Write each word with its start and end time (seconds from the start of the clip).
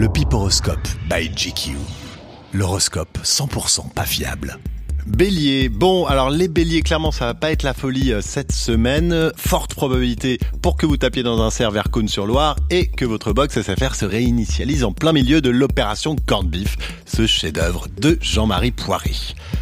Le 0.00 0.08
Piporoscope 0.08 0.88
by 1.10 1.28
GQ. 1.28 1.76
L'horoscope 2.54 3.18
100% 3.22 3.92
pas 3.92 4.06
fiable. 4.06 4.56
Bélier. 5.06 5.68
Bon, 5.68 6.06
alors 6.06 6.30
les 6.30 6.48
béliers, 6.48 6.80
clairement, 6.80 7.10
ça 7.10 7.26
va 7.26 7.34
pas 7.34 7.52
être 7.52 7.64
la 7.64 7.74
folie 7.74 8.14
euh, 8.14 8.22
cette 8.22 8.50
semaine. 8.50 9.30
Forte 9.36 9.74
probabilité 9.74 10.38
pour 10.62 10.78
que 10.78 10.86
vous 10.86 10.96
tapiez 10.96 11.22
dans 11.22 11.42
un 11.42 11.50
cerf 11.50 11.70
vers 11.70 11.90
Cône-sur-Loire 11.90 12.56
et 12.70 12.86
que 12.86 13.04
votre 13.04 13.34
box 13.34 13.60
SFR 13.60 13.94
se 13.94 14.06
réinitialise 14.06 14.84
en 14.84 14.92
plein 14.92 15.12
milieu 15.12 15.42
de 15.42 15.50
l'opération 15.50 16.16
Corned 16.24 16.48
Beef, 16.48 16.78
ce 17.04 17.26
chef-d'œuvre 17.26 17.86
de 18.00 18.16
Jean-Marie 18.22 18.72
Poiré. 18.72 19.12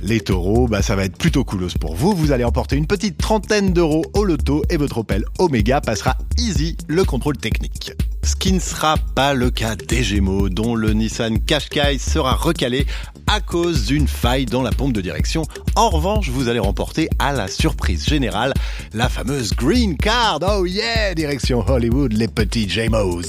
Les 0.00 0.20
taureaux, 0.20 0.68
bah 0.68 0.80
ça 0.80 0.94
va 0.94 1.06
être 1.06 1.18
plutôt 1.18 1.42
coolos 1.42 1.76
pour 1.80 1.96
vous. 1.96 2.12
Vous 2.14 2.30
allez 2.30 2.44
emporter 2.44 2.76
une 2.76 2.86
petite 2.86 3.18
trentaine 3.18 3.72
d'euros 3.72 4.04
au 4.14 4.22
loto 4.22 4.62
et 4.70 4.76
votre 4.76 4.98
Opel 4.98 5.24
Omega 5.40 5.80
passera 5.80 6.16
easy 6.38 6.76
le 6.86 7.02
contrôle 7.02 7.36
technique. 7.36 7.94
Ce 8.22 8.36
qui 8.36 8.52
ne 8.52 8.60
sera 8.60 8.96
pas 9.14 9.34
le 9.34 9.50
cas 9.50 9.76
des 9.76 10.02
Gémeaux, 10.02 10.48
dont 10.48 10.74
le 10.74 10.92
Nissan 10.92 11.38
Qashqai 11.40 11.98
sera 11.98 12.34
recalé 12.34 12.86
à 13.26 13.40
cause 13.40 13.86
d'une 13.86 14.08
faille 14.08 14.46
dans 14.46 14.62
la 14.62 14.70
pompe 14.70 14.92
de 14.92 15.00
direction. 15.00 15.42
En 15.76 15.88
revanche, 15.88 16.28
vous 16.28 16.48
allez 16.48 16.58
remporter 16.58 17.08
à 17.18 17.32
la 17.32 17.48
surprise 17.48 18.06
générale 18.06 18.52
la 18.92 19.08
fameuse 19.08 19.54
Green 19.54 19.96
Card. 19.96 20.40
Oh 20.42 20.66
yeah, 20.66 21.14
direction 21.14 21.64
Hollywood, 21.66 22.12
les 22.12 22.28
petits 22.28 22.68
Gémeaux. 22.68 23.22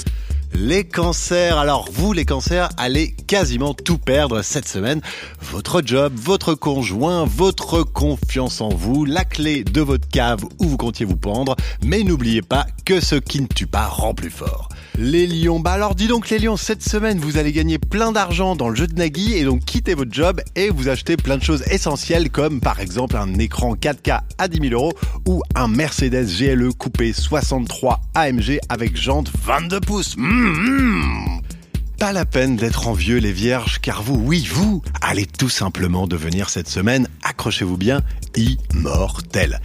Les 0.54 0.84
cancers, 0.84 1.58
alors 1.58 1.88
vous 1.94 2.12
les 2.12 2.26
cancers 2.26 2.68
allez 2.78 3.12
quasiment 3.26 3.74
tout 3.74 3.98
perdre 3.98 4.42
cette 4.42 4.68
semaine. 4.68 5.02
Votre 5.40 5.82
job, 5.86 6.12
votre 6.16 6.56
conjoint, 6.56 7.24
votre 7.26 7.84
confiance 7.84 8.60
en 8.60 8.70
vous, 8.70 9.06
la 9.06 9.24
clé 9.24 9.64
de 9.64 9.80
votre 9.80 10.10
cave 10.10 10.44
où 10.60 10.66
vous 10.66 10.78
comptiez 10.78 11.06
vous 11.06 11.16
pendre. 11.16 11.56
Mais 11.86 12.04
n'oubliez 12.04 12.42
pas 12.42 12.66
que 12.86 13.00
ce 13.00 13.16
qui 13.16 13.42
ne 13.42 13.48
tue 13.48 13.68
pas 13.68 13.88
rend 13.88 14.14
plus 14.14 14.30
fort. 14.30 14.68
Les 14.98 15.26
lions, 15.26 15.60
bah 15.60 15.72
alors 15.72 15.96
dis 15.96 16.08
donc 16.08 16.30
les 16.30 16.38
lions, 16.38 16.58
cette 16.58 16.84
semaine 16.84 17.18
vous 17.18 17.38
allez 17.38 17.54
gagner 17.54 17.80
plein 17.80 18.12
d'argent 18.12 18.56
dans 18.56 18.68
le 18.68 18.76
jeu 18.76 18.88
de 18.88 18.96
Nagui 18.96 19.34
et 19.34 19.46
donc 19.46 19.64
quitter 19.64 19.94
votre 19.94 20.14
job 20.14 20.42
et 20.56 20.70
vous 20.70 20.90
acheter 20.90 21.16
plein 21.16 21.38
de 21.38 21.44
choses 21.44 21.64
essentielles 21.72 22.30
comme 22.30 22.60
par 22.60 22.82
exemple 22.82 23.16
un 23.16 23.34
écran 23.36 23.76
4K 23.76 24.20
à 24.38 24.48
10 24.50 24.70
000 24.70 24.74
euros 24.74 24.94
ou 25.28 25.42
un 25.56 25.70
Mercedes 25.70 26.26
GLE 26.26 26.74
coupé 26.74 27.14
63 27.14 28.02
AMG 28.16 28.60
avec 28.68 28.98
jante 28.98 29.32
22 29.46 29.80
pouces. 29.80 30.18
Mmh, 30.18 30.24
mmh. 30.24 31.42
Pas 31.98 32.12
la 32.12 32.26
peine 32.26 32.56
d'être 32.56 32.88
envieux 32.88 33.18
les 33.18 33.32
vierges 33.32 33.80
car 33.80 34.02
vous, 34.02 34.16
oui 34.16 34.50
vous, 34.52 34.82
allez 35.02 35.26
tout 35.26 35.50
simplement 35.50 36.08
devenir 36.08 36.50
cette 36.50 36.68
semaine, 36.68 37.08
accrochez-vous 37.24 37.78
bien, 37.78 38.02
immortel 38.36 39.60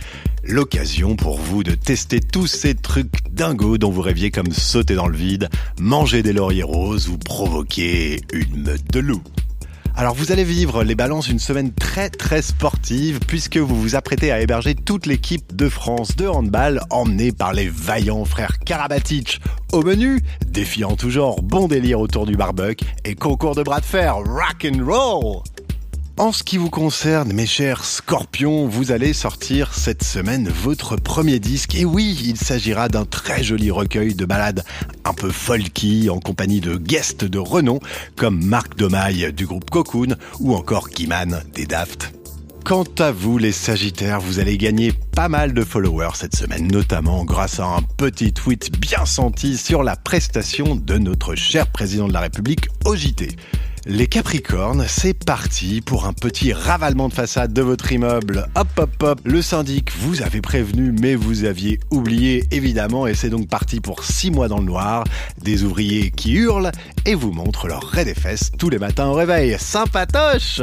l'occasion 0.48 1.16
pour 1.16 1.38
vous 1.38 1.62
de 1.62 1.72
tester 1.72 2.20
tous 2.20 2.46
ces 2.46 2.74
trucs 2.74 3.28
dingos 3.30 3.78
dont 3.78 3.90
vous 3.90 4.02
rêviez 4.02 4.30
comme 4.30 4.52
sauter 4.52 4.94
dans 4.94 5.08
le 5.08 5.16
vide, 5.16 5.48
manger 5.80 6.22
des 6.22 6.32
lauriers 6.32 6.62
roses 6.62 7.08
ou 7.08 7.18
provoquer 7.18 8.20
une 8.32 8.62
meute 8.62 8.90
de 8.92 9.00
loups. 9.00 9.22
Alors 9.98 10.14
vous 10.14 10.30
allez 10.30 10.44
vivre 10.44 10.84
les 10.84 10.94
balances 10.94 11.28
une 11.28 11.38
semaine 11.38 11.72
très 11.72 12.10
très 12.10 12.42
sportive 12.42 13.18
puisque 13.26 13.56
vous 13.56 13.80
vous 13.80 13.96
apprêtez 13.96 14.30
à 14.30 14.40
héberger 14.42 14.74
toute 14.74 15.06
l'équipe 15.06 15.56
de 15.56 15.70
France 15.70 16.16
de 16.16 16.26
handball 16.26 16.82
emmenée 16.90 17.32
par 17.32 17.54
les 17.54 17.68
vaillants 17.68 18.26
frères 18.26 18.58
Karabatic. 18.58 19.40
Au 19.72 19.82
menu, 19.82 20.20
défiant 20.46 20.96
toujours 20.96 21.42
bon 21.42 21.66
délire 21.66 21.98
autour 21.98 22.26
du 22.26 22.36
barbecue 22.36 22.84
et 23.06 23.14
concours 23.14 23.54
de 23.54 23.62
bras 23.62 23.80
de 23.80 23.86
fer 23.86 24.16
rock 24.16 24.66
and 24.70 24.84
roll. 24.84 25.42
En 26.18 26.32
ce 26.32 26.42
qui 26.42 26.56
vous 26.56 26.70
concerne, 26.70 27.34
mes 27.34 27.44
chers 27.44 27.84
scorpions, 27.84 28.66
vous 28.66 28.90
allez 28.90 29.12
sortir 29.12 29.74
cette 29.74 30.02
semaine 30.02 30.48
votre 30.48 30.96
premier 30.96 31.38
disque. 31.40 31.74
Et 31.74 31.84
oui, 31.84 32.18
il 32.24 32.38
s'agira 32.38 32.88
d'un 32.88 33.04
très 33.04 33.44
joli 33.44 33.70
recueil 33.70 34.14
de 34.14 34.24
ballades 34.24 34.64
un 35.04 35.12
peu 35.12 35.30
folky 35.30 36.08
en 36.08 36.18
compagnie 36.18 36.62
de 36.62 36.76
guests 36.76 37.26
de 37.26 37.38
renom 37.38 37.80
comme 38.16 38.42
Marc 38.42 38.78
Domaille 38.78 39.30
du 39.34 39.44
groupe 39.44 39.68
Cocoon 39.68 40.16
ou 40.40 40.54
encore 40.54 40.88
Guiman 40.88 41.42
des 41.52 41.66
Daft. 41.66 42.14
Quant 42.64 42.86
à 42.98 43.12
vous, 43.12 43.36
les 43.36 43.52
Sagittaires, 43.52 44.20
vous 44.20 44.40
allez 44.40 44.56
gagner 44.56 44.92
pas 45.14 45.28
mal 45.28 45.52
de 45.52 45.64
followers 45.64 46.14
cette 46.14 46.34
semaine, 46.34 46.66
notamment 46.66 47.26
grâce 47.26 47.60
à 47.60 47.66
un 47.66 47.82
petit 47.82 48.32
tweet 48.32 48.72
bien 48.80 49.04
senti 49.04 49.58
sur 49.58 49.82
la 49.82 49.96
prestation 49.96 50.76
de 50.76 50.96
notre 50.96 51.34
cher 51.34 51.66
président 51.66 52.08
de 52.08 52.14
la 52.14 52.20
République 52.20 52.68
au 52.86 52.96
JT. 52.96 53.36
Les 53.88 54.08
Capricornes, 54.08 54.84
c'est 54.88 55.14
parti 55.14 55.80
pour 55.80 56.06
un 56.06 56.12
petit 56.12 56.52
ravalement 56.52 57.08
de 57.08 57.14
façade 57.14 57.52
de 57.52 57.62
votre 57.62 57.92
immeuble. 57.92 58.48
Hop 58.56 58.66
hop 58.78 59.00
hop, 59.00 59.20
le 59.22 59.40
syndic 59.40 59.92
vous 60.00 60.22
avez 60.22 60.40
prévenu 60.40 60.92
mais 61.00 61.14
vous 61.14 61.44
aviez 61.44 61.78
oublié 61.92 62.42
évidemment 62.50 63.06
et 63.06 63.14
c'est 63.14 63.30
donc 63.30 63.46
parti 63.46 63.78
pour 63.78 64.02
6 64.02 64.32
mois 64.32 64.48
dans 64.48 64.58
le 64.58 64.64
noir. 64.64 65.04
Des 65.40 65.62
ouvriers 65.62 66.10
qui 66.10 66.32
hurlent 66.32 66.72
et 67.04 67.14
vous 67.14 67.30
montrent 67.30 67.68
leur 67.68 67.84
raid 67.84 68.08
des 68.08 68.14
fesses 68.14 68.50
tous 68.58 68.70
les 68.70 68.80
matins 68.80 69.06
au 69.06 69.14
réveil. 69.14 69.56
Sympatoche 69.56 70.60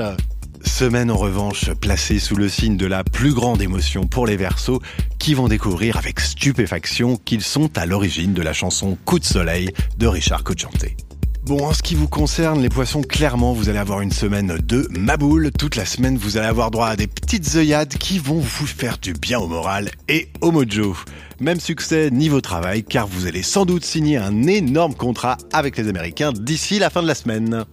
Semaine 0.65 1.09
en 1.09 1.17
revanche 1.17 1.71
placée 1.75 2.19
sous 2.19 2.35
le 2.35 2.49
signe 2.49 2.75
de 2.75 2.87
la 2.87 3.05
plus 3.05 3.33
grande 3.33 3.61
émotion 3.61 4.05
pour 4.05 4.27
les 4.27 4.35
Verseaux 4.35 4.81
qui 5.17 5.33
vont 5.33 5.47
découvrir 5.47 5.95
avec 5.95 6.19
stupéfaction 6.19 7.15
qu'ils 7.15 7.43
sont 7.43 7.77
à 7.77 7.85
l'origine 7.85 8.33
de 8.33 8.41
la 8.41 8.51
chanson 8.51 8.97
Coup 9.05 9.19
de 9.19 9.25
soleil 9.25 9.71
de 9.97 10.07
Richard 10.07 10.43
Cochanté. 10.43 10.97
Bon, 11.45 11.65
en 11.65 11.73
ce 11.73 11.83
qui 11.83 11.95
vous 11.95 12.07
concerne, 12.07 12.61
les 12.61 12.69
poissons, 12.69 13.01
clairement, 13.01 13.51
vous 13.51 13.67
allez 13.67 13.77
avoir 13.77 13.99
une 13.99 14.13
semaine 14.13 14.59
de 14.65 14.87
maboule. 14.91 15.51
Toute 15.51 15.75
la 15.75 15.85
semaine, 15.85 16.17
vous 16.17 16.37
allez 16.37 16.47
avoir 16.47 16.71
droit 16.71 16.87
à 16.87 16.95
des 16.95 17.07
petites 17.07 17.55
œillades 17.55 17.95
qui 17.95 18.17
vont 18.17 18.39
vous 18.39 18.65
faire 18.65 18.97
du 18.97 19.11
bien 19.11 19.39
au 19.39 19.47
moral 19.47 19.91
et 20.07 20.29
au 20.39 20.51
mojo. 20.51 20.95
Même 21.41 21.59
succès 21.59 22.11
niveau 22.11 22.39
travail, 22.39 22.85
car 22.85 23.07
vous 23.07 23.27
allez 23.27 23.43
sans 23.43 23.65
doute 23.65 23.83
signer 23.83 24.15
un 24.15 24.43
énorme 24.43 24.93
contrat 24.93 25.37
avec 25.51 25.75
les 25.75 25.89
Américains 25.89 26.31
d'ici 26.31 26.79
la 26.79 26.89
fin 26.89 27.01
de 27.01 27.07
la 27.07 27.15
semaine. 27.15 27.65